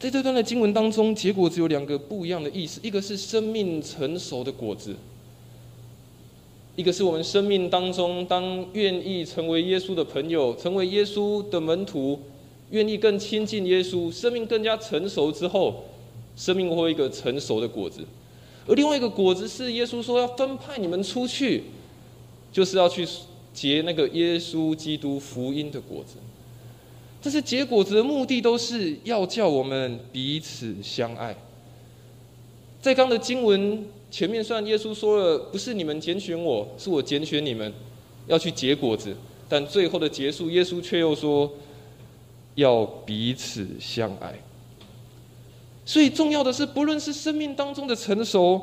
[0.00, 4.96] 在这段的经文当中，结果子有两个不一样的意思，一个是生命成熟的果子。
[6.74, 12.18] 一个是我们生命当中，当愿意成为耶稣的朋友，成为耶稣的门徒，
[12.70, 15.84] 愿意更亲近耶稣，生命更加成熟之后，
[16.36, 18.04] 生命会一个成熟的果子。
[18.66, 21.64] 而另外一个果子是耶稣说要分派你们出去，
[22.52, 23.06] 就是要去
[23.52, 26.16] 结那个耶稣基督福音的果子。
[27.20, 31.36] 这是结果子的目的，都是要叫我们彼此相爱。
[32.80, 33.84] 在刚的经文。
[34.08, 37.70] 前面虽然耶稣说了不是你们拣选我，是我拣选你们，
[38.28, 39.14] 要去结果子，
[39.48, 41.52] 但最后的结束，耶稣却又说
[42.54, 44.32] 要彼此相爱。
[45.86, 48.60] 所以重要的是，不论是生命当中的成熟，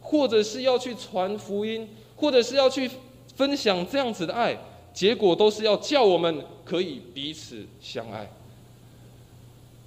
[0.00, 2.90] 或者是要去传福音，或者是要去
[3.36, 4.58] 分享这样子的爱，
[4.92, 8.22] 结果都是要叫我们可以彼此相爱。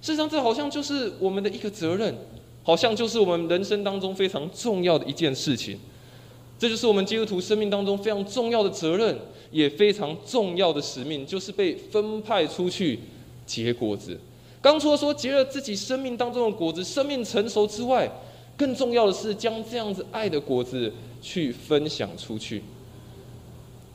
[0.00, 2.16] 事实上，这好像就是我们的一个责任。
[2.62, 5.78] 好像就是我们人生当中非常重要的一件事情，
[6.58, 9.16] 这就是我们基督徒生命当中非常重要的责任，
[9.52, 12.98] 也非常重要的使命，就是被分派出去
[13.46, 14.18] 结果子。
[14.66, 18.10] 刚除了说结了自己生命当中的果子，生命成熟之外，
[18.56, 22.64] 更重要的是将这样子爱的果子去分享出去。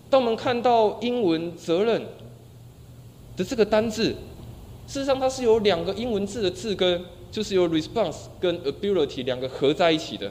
[0.10, 2.02] 当我们看到英文“责任”
[3.36, 4.16] 的这个单字，
[4.88, 7.04] 事实上它是有两个英文字的字根。
[7.30, 10.28] 就是由 response 跟 ability 两个合在一起的，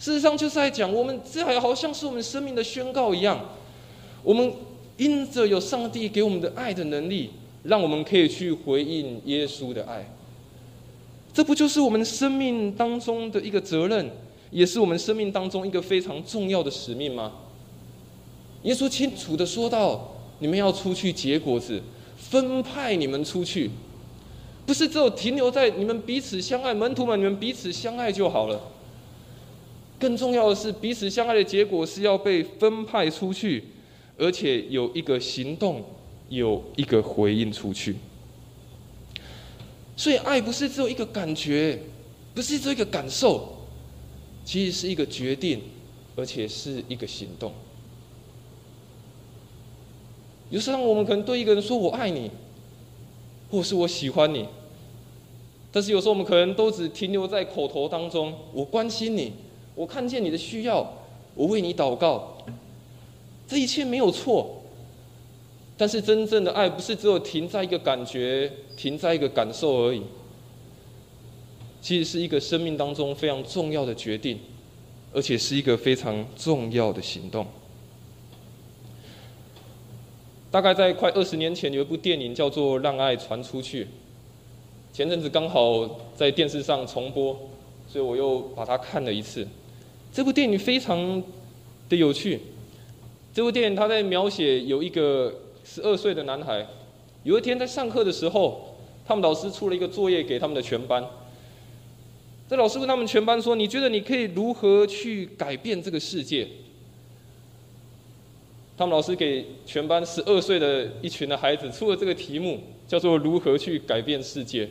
[0.00, 3.40] 事实上就是在讲，我们这还好像是我们生命的宣告一样，
[4.24, 4.52] 我们
[4.96, 7.30] 因着有上帝给我们的爱的能力，
[7.68, 10.10] 让我们可以去回应耶稣的爱，
[11.34, 14.10] 这不就是我们生命当中的一个责任，
[14.50, 17.32] 也是我们生命当中一个非常重要的使命吗？
[18.62, 21.82] 耶稣清楚的说到，你们要出去结果子，
[22.16, 23.70] 分派你们出去。
[24.64, 28.60] 不是只有停留在你们彼此相爱，门徒们你们彼此相爱就好了。
[29.98, 33.64] 更重要的是，彼此相爱的结果是要被分派出去，
[34.16, 35.84] 而且有一个行动，
[36.28, 37.96] 有一个回应出去。
[39.96, 41.78] 所以，爱不是只有一个感觉，
[42.34, 43.66] 不是只有一个感受，
[44.44, 45.60] 其实是一个决定，
[46.14, 47.52] 而且是一个行动。
[50.50, 52.30] 有时候，我们可能对一个人说“我爱你”，
[53.50, 54.46] 或是我喜欢你。
[55.70, 59.32] 但是有时候我们可能都只停留在口头当中，我关心你，
[59.74, 60.90] 我看见你的需要，
[61.34, 62.38] 我为你祷告，
[63.46, 64.57] 这一切没有错。
[65.78, 70.02] 但是真正的爱不是只有停在一个感觉，停在一个感受而已，
[71.80, 74.40] 其实是一个生命当中非常重要的决定，
[75.12, 77.46] 而且是一个非常重要的行动。
[80.50, 83.84] 大概在快二十年前，有一部电影叫做《让爱传出去》。
[84.92, 87.38] 前阵子刚好在电视上重播，
[87.86, 89.46] 所以我又把它看了一次。
[90.12, 91.22] 这部电影非常
[91.88, 92.40] 的有趣。
[93.32, 95.32] 这部电影它在描写有一个
[95.70, 96.66] 十二岁的男孩，
[97.24, 98.74] 有一天在上课的时候，
[99.06, 101.06] 他们老师出了一个作业给他们的全班。
[102.48, 106.48] 这老师问他们全班说：“你觉得你可以如何去改变这个世界？”
[108.78, 114.66] 他们老师给全班十二岁的一群的孩子出了这个题目，叫做“如何去改变世界”。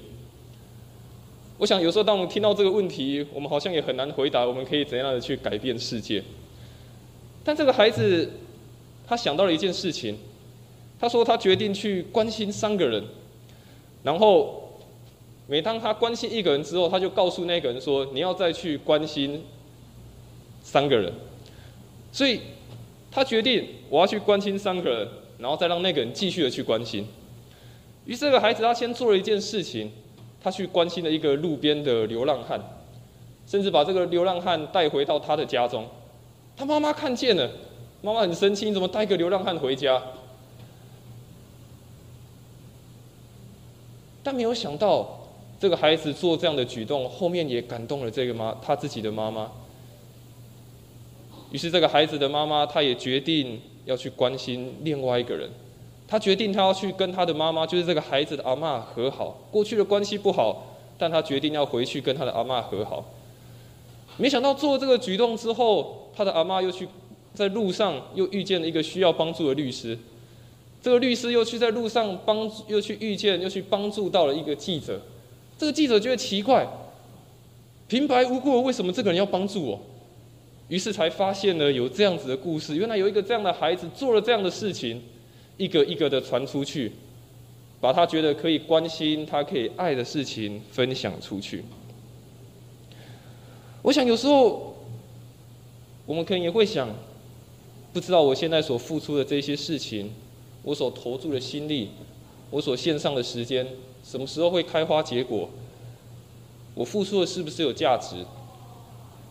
[1.60, 6.24] 我想有时候当我们听到这个问题，我们好像也很难回答，我们可以怎样的去改变世界？
[7.44, 8.32] 但这个孩子，
[9.08, 10.18] 他想到了一件事情，
[11.00, 13.04] 他说他决定去关心三个人，
[14.04, 14.80] 然后
[15.48, 19.44] 每当他关心一个人之后，他就告诉那个人说：“你要再去关心
[20.62, 21.14] 三个人。”
[22.12, 22.42] 所以，
[23.12, 25.08] 他决定我要去关心三个人，
[25.38, 27.06] 然后再让那个人继续的去关心。
[28.06, 29.92] 于是，这个孩子他先做了一件事情。
[30.40, 32.62] 他去关心了一个路边的流浪汉，
[33.48, 35.86] 甚至把这个流浪汉带回到他的家中。
[36.56, 37.52] 他妈妈看见了，
[38.02, 40.02] 妈妈很生气，你怎么带个流浪汉回家？
[44.28, 45.08] 但没有想到，
[45.58, 49.50] 这个孩子做这样的举动，后面也感动了这个妈他自己的妈妈。
[51.54, 55.50] 于是，这个孩子的妈妈，她也决定要去关心另外一个人。
[56.10, 59.38] 他决定，他要去跟他的妈妈，就是这个孩子的阿妈和好。
[59.50, 63.06] 过去的关系不好，但他决定要回去跟他的阿妈和好。
[64.18, 66.86] 没想到做这个举动之后，他的阿妈又去
[67.34, 69.98] 在路上又遇见了一个需要帮助的律师。
[70.88, 75.02] 这个律师又去在路上帮，又去遇见，又去帮助到了一个记者。
[75.58, 76.66] 这个记者觉得奇怪，
[77.90, 79.82] 平白无故为什么这个人要帮助我？
[80.70, 82.78] 于是才发现了有这样子的故事。
[82.78, 85.02] 原来有一个这样的孩子做了这样的事情。
[85.58, 86.94] 一个一个的传出去，
[87.82, 91.66] 把他觉得可以关心、他可以爱的事情分享出去。
[93.82, 94.74] 我想有时候，
[96.06, 96.88] 我们可能也会想，
[97.92, 100.14] 不知道我现在所付出的这些事情，
[100.68, 101.92] 我所投注的心力，
[102.52, 103.66] 我所献上的时间，
[104.04, 105.50] 什么时候会开花结果？
[106.76, 108.18] 我付出的是不是有价值？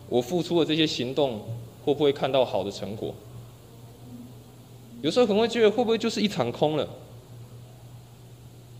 [0.09, 1.41] 我付出的这些行动，
[1.85, 3.13] 会不会看到好的成果？
[5.03, 6.89] 有时候可能会觉得会不会就是一场空了？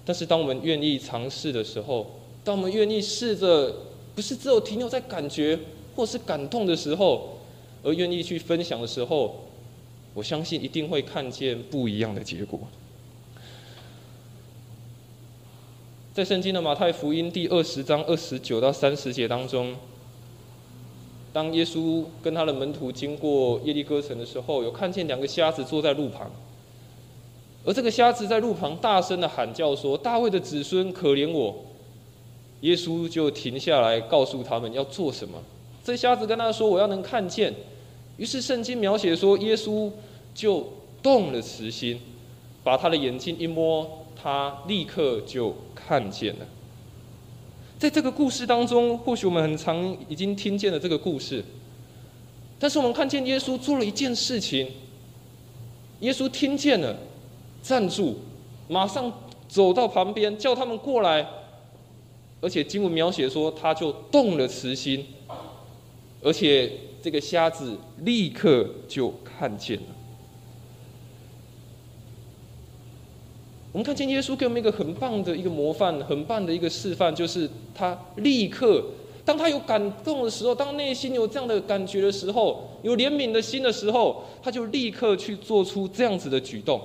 [0.04, 2.08] 但是当我们愿意尝试的时候，
[2.44, 3.72] 当我们愿意试着，
[4.16, 5.60] 不是只有停留在感觉
[5.96, 7.38] 或是感动的时候，
[7.84, 9.36] 而愿意去分享的时候，
[10.18, 12.60] 我相信一定会看见不一样的结果。
[16.12, 19.76] 在圣经的马太福音第二十章二十九到三十节当中。
[21.32, 26.32] 当耶稣跟他的门徒经过耶利哥城的时候，有看见两个瞎子坐在路旁，
[27.64, 31.56] 而这个瞎子在路旁大声的喊叫说：“大卫的子孙，可怜我！”
[32.62, 35.38] 耶稣就停下来，告诉他们要做什么。
[35.84, 37.54] 这瞎子跟他说：“我要能看见。”
[38.18, 39.92] 于是圣经描写说，耶稣
[40.38, 40.72] 就
[41.02, 42.00] 动了慈心，
[42.64, 46.46] 把他的眼睛一摸，他立刻就看见了。
[47.80, 51.44] 在这个故事当中，或许我们很常已经听见了这个故事，
[52.60, 54.70] 但是我们看见耶稣做了一件事情。
[56.02, 56.96] 耶稣听见了，
[57.64, 58.18] 站住，
[58.68, 59.12] 马上
[59.48, 61.26] 走到旁边，叫他们过来，
[62.42, 65.04] 而且经文描写说，他就动了慈心，
[66.22, 66.72] 而且
[67.02, 69.97] 这个瞎子立刻就看见了。
[73.74, 78.84] 我们看见耶稣给我们一个很棒的一个模范，很棒的一个示范，就是他立刻，
[79.24, 86.82] 当他有感动的时候，当内心有这样的感觉的时候，有怜悯的心的时候，他就立刻去做出这样子的举动。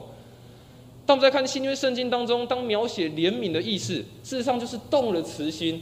[1.07, 5.81] 当我们在看新约圣经当中，当描写怜悯的意思，事实上就是动了慈心，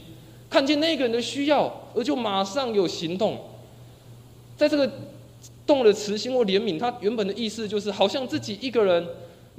[0.49, 3.37] 看见那个人的需要，而就马上有行动。
[4.55, 4.89] 在这个
[5.65, 9.05] 动了慈心或怜悯，他原本的意思就是好像自己一个人。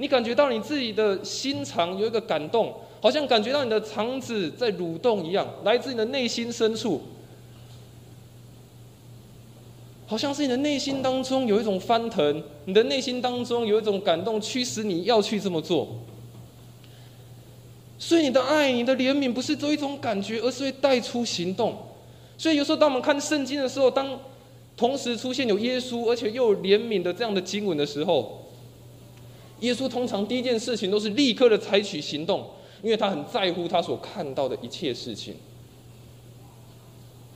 [0.03, 7.01] 你感觉到你自己的心肠有一个感动，好像感觉到你的肠子在蠕动一样，来自你的内心深处，
[10.05, 15.87] 好像是你的内心当中有一种翻腾，你的内心当中有一种感动，驱使你要去这么做。
[17.97, 21.77] 所以你的爱、你的怜悯不是做一种感觉，而是会带出行动。
[22.37, 24.19] 所以有时候当我们看圣经的时候，当
[24.75, 28.42] 同时出现有耶稣，而且又怜悯的这样的经文的时候，
[29.63, 32.45] 耶稣通常第一件事情都是立刻的采取行动，
[32.81, 35.35] 因为他很在乎他所看到的一切事情。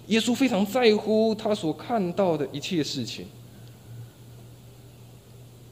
[0.07, 3.25] 耶稣非常在乎他所看到的一切事情。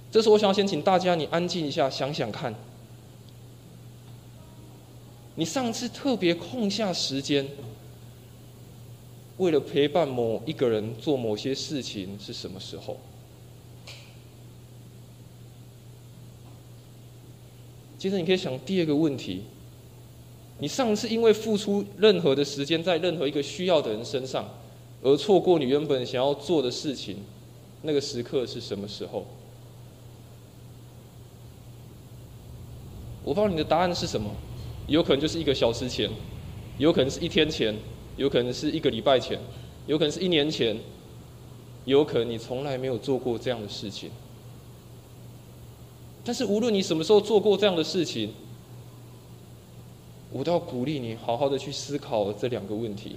[0.09, 2.55] 这时，我想要先请大家，你安静一下，想想看，
[5.35, 7.45] 你上次特别空下时间，
[9.35, 12.97] 为了陪伴某一个人做某些事情是什么时候？
[17.97, 19.43] 接着，你可以想第二个问题：
[20.59, 24.47] 你上次因为付出任何的时间在任何一个需要的人身上，
[25.01, 27.17] 而错过你原本想要做的事情，
[27.81, 29.25] 那个时刻是什么时候？
[33.23, 34.29] 我不知道你的答案是什么，
[34.87, 36.09] 有可能就是一个小时前，
[36.77, 37.75] 有可能是一天前，
[38.17, 39.39] 有可能是一个礼拜前，
[39.87, 40.77] 有可能是一年前，
[41.85, 44.11] 有可能你从来没有做过这样的事情。
[46.25, 48.33] 但是无论你什么时候做过这样的事情，
[50.31, 53.15] 我都要鼓励你好好的去思考这两个问题。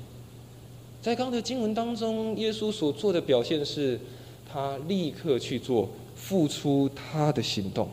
[1.01, 3.99] 在刚的经文当中，耶稣所做的表现是，
[4.53, 7.89] 他立刻去做，付出他的行动。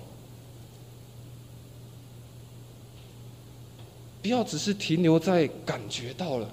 [4.21, 6.49] 不要只是停留在感觉到了，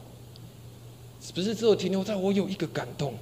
[1.35, 3.15] 不是只有停留在我有一个感动。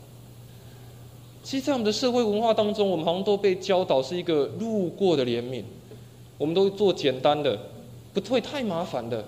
[1.42, 5.64] 其实，在我们的社会文化当中，我们好像都被教导是一个路过的怜悯，
[6.36, 7.58] 我们都做简单的，
[8.12, 9.24] 不会太麻烦的。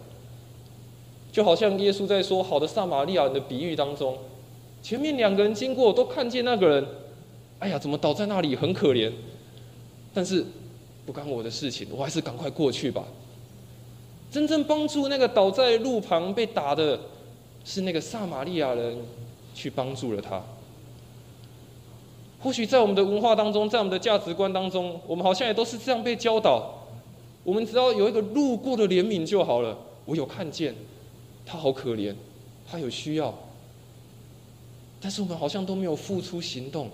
[1.32, 4.18] 就好像耶稣在说“好的撒玛利亚人”的比喻当中，
[4.82, 6.86] 前面两个人经过，都看见那个人，
[7.58, 9.10] 哎呀，怎么倒在那里，很可怜。
[10.12, 10.44] 但是
[11.06, 13.02] 不干我的事情，我还是赶快过去吧。
[14.30, 17.00] 真正帮助那个倒在路旁被打的，
[17.64, 18.98] 是那个撒玛利亚人，
[19.54, 20.42] 去帮助了他。
[22.42, 26.86] 或许在我们的文化当中，在我们的价值观当中，我们好像也都是这样被教导。
[27.44, 29.78] 我们只要有一个路过的怜悯就好了。
[30.04, 30.74] 我有看见。
[31.44, 32.14] 他好可怜，
[32.70, 33.34] 他有需要，
[35.00, 36.88] 但是我们好像都没有付出行动。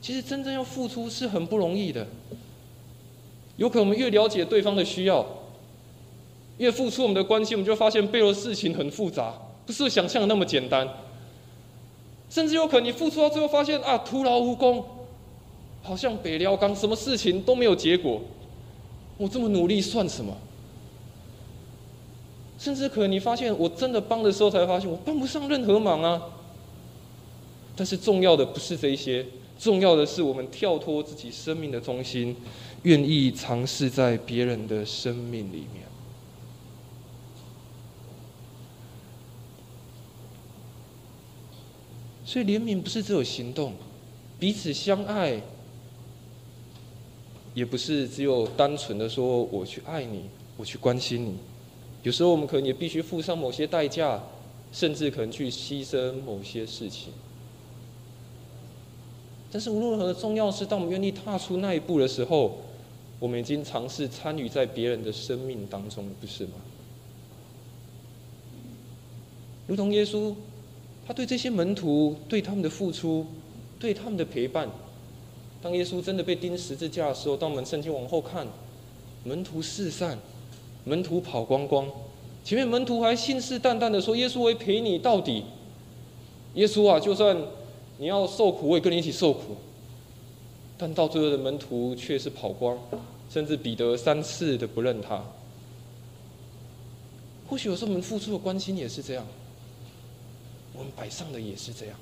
[0.00, 2.06] 其实真正要付出是很不容易的。
[3.58, 5.26] 有可能我们越了解对方的需要，
[6.56, 9.34] 越付出我们的关心，我们就发现背后的事情很复杂，
[9.66, 10.88] 不是想象的那么简单。
[12.30, 14.82] 甚至有可能你付出到最后发现啊，徒劳无功，
[15.82, 18.22] 好像北辽钢什么事情都没有结果。
[19.18, 20.32] 我这么努力算什么？
[22.56, 26.22] 甚至可能你发现，我真的帮的时候，才发现我帮不上任何忙啊。
[27.74, 29.26] 但是重要的不是这些，
[29.58, 32.36] 重要的是我们跳脱自己生命的中心，
[32.82, 35.89] 愿意尝试在别人的生命里面。
[42.30, 43.72] 所以怜悯不是只有行动，
[44.38, 45.42] 彼此相爱，
[47.54, 50.26] 也不是只有单纯的说我去爱你，
[50.56, 51.34] 我去关心你。
[52.04, 54.22] 有时候我们可能也必须付上某些代价，
[54.70, 57.12] 甚至可能去牺牲某些事情。
[59.50, 62.58] 但是无论如何，重要是当我们愿意踏出那一步的时候，
[63.18, 66.52] 我们已经尝试参与在别人的生命当中，不是吗？
[69.66, 70.32] 如同耶稣，
[71.10, 73.26] 他对这些门徒对他们的付出，
[73.80, 74.70] 对他们的陪伴。
[75.60, 78.46] 当耶稣真的被钉十字架的时候，当我们圣经往后看，
[79.24, 80.16] 门徒四散。
[80.84, 81.90] 门徒跑光光，
[82.44, 85.42] 前面门徒还信誓旦旦的说：“耶稣会陪你到底。”
[86.54, 87.36] 耶稣啊，就算
[87.98, 89.56] 你要受苦，我也跟你一起受苦。
[90.78, 92.78] 但到最后的门徒却是跑光，
[93.28, 95.24] 甚至彼得三次的不认他。
[97.48, 99.26] 或许有时候我们付出的关心也是这样，
[100.74, 101.96] 我们摆上的也是这样。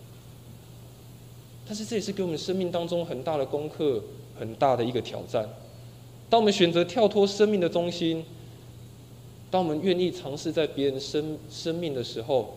[1.67, 4.03] 但是这也是给我们生命当中很大的功课，
[4.39, 5.49] 很大的一个挑战。
[6.31, 8.25] 当我们选择跳脱生命的中心。
[9.51, 12.55] 当我们愿意尝试在别人生生命的时候，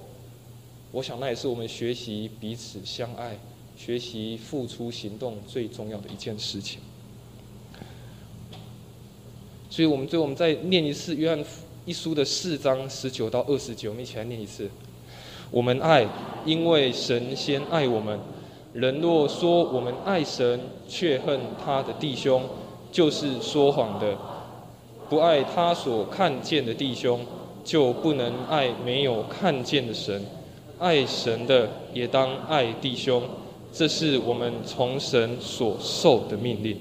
[0.92, 3.40] 我想那也是我们学习彼此相爱、
[3.78, 6.82] 学习付出行动最重要的一件事情。
[9.70, 11.46] 所以，我们最后我们再念一次约翰
[11.86, 14.70] 一书的四章十九到二十九，我们一起来念一次。
[15.52, 16.08] 我们爱，
[16.46, 18.20] 因为神先爱我们。
[18.74, 22.42] 人若说我们爱神，却恨他的弟兄，
[22.90, 24.18] 就是说谎的。
[25.10, 27.20] 不爱他所看见的弟兄，
[27.66, 30.26] 就不能爱没有看见的神。
[30.80, 33.22] 爱神的也当爱弟兄，
[33.74, 36.78] 这是我们从神所受的命令。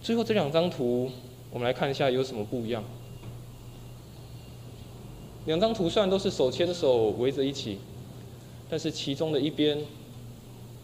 [0.00, 1.10] 最后这两张图，
[1.52, 2.82] 我们来看一下有什么不一样。
[5.46, 7.78] 两张图虽然都是手牵手围着一起，
[8.70, 9.78] 但是其中的一边，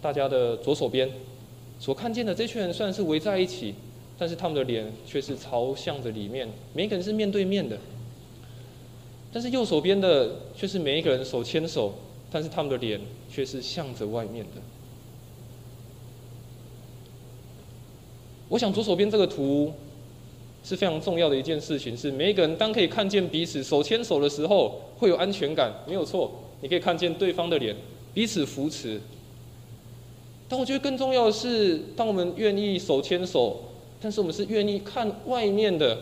[0.01, 1.11] 大家的左手边
[1.79, 3.75] 所看见的这群人，虽然是围在一起。
[4.21, 7.79] 但是他们的脸却是朝向着里面，每一个人是面对面的。
[9.33, 11.95] 但是右手边的却是每一个人手牵手，
[12.29, 13.01] 但是他们的脸
[13.31, 14.61] 却是向着外面的。
[18.49, 19.73] 我想左手边这个图
[20.65, 26.33] 是非常重要的一件事情，是每一个人当可以看见彼此手牵手的时候，会有安全感，没有错。
[26.61, 27.75] 你可以看见对方的脸，
[28.13, 29.01] 彼此扶持。
[30.49, 33.65] 但我觉得更重要的是，当我们愿意手牵手。
[34.01, 35.99] 但是我们是愿意看外面的，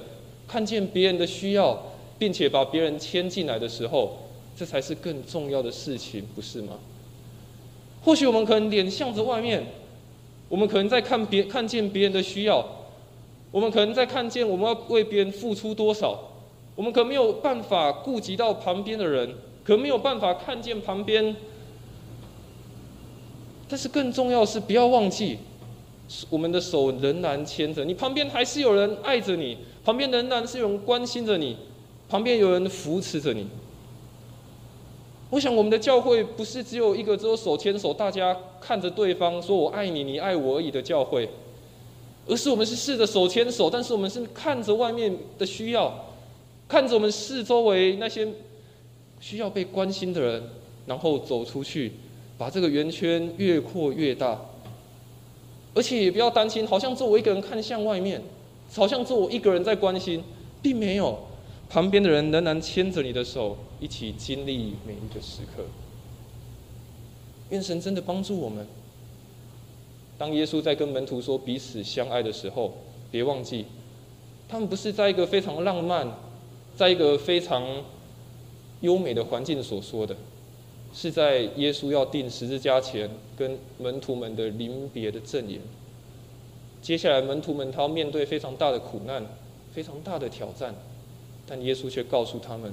[0.46, 1.82] 看见别人的需要，
[2.18, 4.18] 并且把别人牵进来的时候，
[4.54, 6.74] 这才是更重要的事情，不是吗？
[8.04, 9.64] 或许我们可能脸向着外面，
[10.50, 12.75] 我们可能在看别看见别人的需要，
[13.56, 16.20] 我们可能在看见我们要为别人付出多少，
[16.74, 19.34] 我们可没有办法顾及到旁边的人，
[19.64, 21.34] 可没有办法看见旁边。
[23.66, 25.38] 但是更重要是，不要忘记，
[26.28, 31.56] 我们的手仍然牵着你，旁边还是有人爱着你，旁边仍然是有人关心着你，
[32.10, 33.46] 旁边有人扶持着你。
[35.30, 41.26] 我想，我们的教会不是只有一个只有手牵手，大家看着对方说“我爱你，你爱我”而已的教会，
[42.26, 46.06] 而是我们是试着手牵手，但是我们是看着外面的需要，
[46.68, 48.26] 看着我们四周围那些
[49.20, 50.42] 需要被关心的人，
[50.86, 51.92] 然后走出去。
[52.38, 54.38] 把这个圆圈越扩越大，
[55.72, 58.22] 而且也不要担心，好像只有我一个人看向外面，
[58.74, 60.22] 好像只有我一个人在关心，
[60.60, 61.18] 并没有，
[61.70, 65.64] 旁边的人仍然牵着你的手，一起经历每一个时刻。
[67.48, 68.66] 愿神真的帮助我们。
[70.18, 72.72] 当耶稣在跟门徒说彼此相爱的时候，
[73.10, 73.66] 别忘记，
[74.48, 76.06] 他们不是在一个非常浪漫，
[76.74, 77.64] 在一个非常
[78.80, 80.16] 优美的环境所说的。
[80.94, 85.60] 是在耶稣要定十字架前，跟门徒们的临别的赠言。
[86.80, 89.22] 接下来，门徒们他要面对非常大的苦难，
[89.74, 90.74] 非常大的挑战，
[91.46, 92.72] 但耶稣却告诉他们，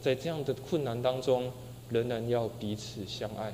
[0.00, 1.50] 在这样的困难当中，
[1.88, 3.52] 仍然要彼此相爱，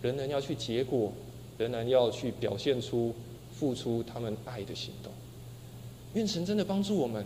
[0.00, 1.12] 仍然要去结果，
[1.60, 3.14] 仍然要去表现出
[3.52, 5.12] 付出他们爱的行动。
[6.14, 7.24] 愿神真的帮助我们，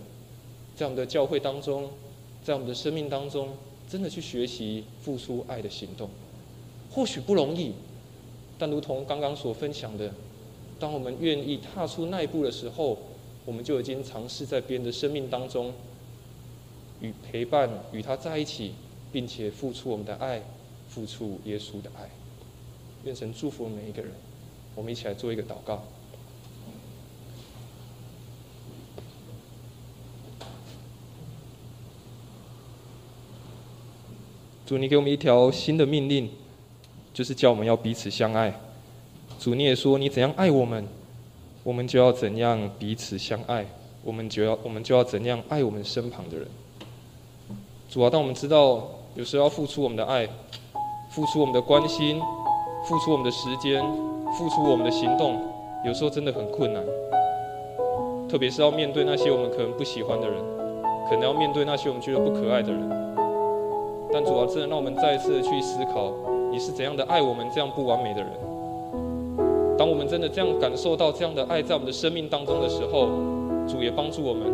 [0.77, 1.89] 在我们的教会当中，
[2.43, 3.49] 在我们的生命当中。
[3.87, 6.09] 真的去学习付出爱的行动，
[6.91, 7.75] 或许不容易，
[8.59, 10.11] 但如同刚刚所分享的，
[10.81, 12.97] 当我们愿意踏出那一步的时候，
[13.45, 15.71] 我们就已经尝试在别人的生命当中，
[17.03, 18.73] 与陪伴与他在一起，
[19.13, 20.43] 并且付出我们的爱，
[20.89, 22.09] 付出耶稣的爱。
[23.05, 24.11] 愿神祝福每一个人，
[24.75, 25.83] 我们一起来做一个祷告。
[34.65, 36.31] 主，你给我们一条新的命令，
[37.13, 38.59] 就是叫我们要彼此相爱。
[39.39, 40.87] 主，你也说你怎样爱我们，
[41.63, 43.67] 我们就要怎样彼此相爱。
[44.03, 46.49] 我们就要我们就要怎样爱我们身旁的人。
[47.91, 50.27] 主啊，当我们知道有时候要付出我们的爱，
[51.11, 52.19] 付出我们的关心，
[52.87, 53.83] 付出我们的时间，
[54.37, 55.41] 付出我们的行动，
[55.87, 56.83] 有时候真的很困难。
[58.29, 60.37] 特别是要面对那些我们可能不喜欢的人，
[61.09, 62.91] 可能要面对那些我们觉得不可爱的人。
[64.13, 66.13] 但主要真的让我们再一次去思考，
[66.51, 68.31] 你是怎样的爱我们这样不完美的人。
[69.79, 73.09] 当我们真的这样感受到这样的爱在我们的生命当中的时候，
[73.67, 74.45] 主也帮助我们，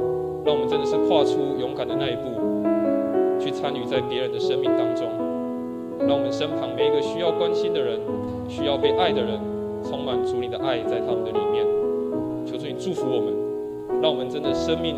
[0.44, 5.08] 让我们真的是跨出勇敢的那一步，去参与在别人的生命当中，
[6.06, 8.00] 让我们身旁每一个需要关心的人、
[8.48, 9.38] 需要被爱的人，
[9.84, 11.66] 充满主你的爱在他们的里面。
[12.46, 14.96] 求主你祝福我们，让我们真的生命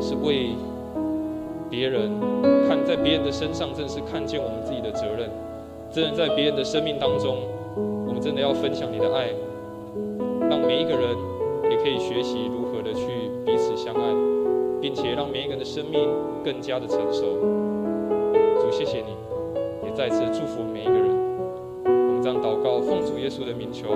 [0.00, 0.50] 是为。
[1.70, 2.10] 别人
[2.66, 5.28] 看在别人的身上，正是看见我们自己的责任。
[5.90, 7.44] 真的在别人的生命当中，
[8.06, 9.28] 我们真的要分享你的爱，
[10.48, 11.14] 让每一个人
[11.70, 14.00] 也可以学习如何的去彼此相爱，
[14.80, 16.08] 并且让每一个人的生命
[16.42, 17.36] 更加的成熟。
[18.62, 19.12] 主，谢谢你，
[19.98, 21.08] 再次祝福每一个人。
[21.84, 23.88] 我们这样祷告，奉主耶稣的名求。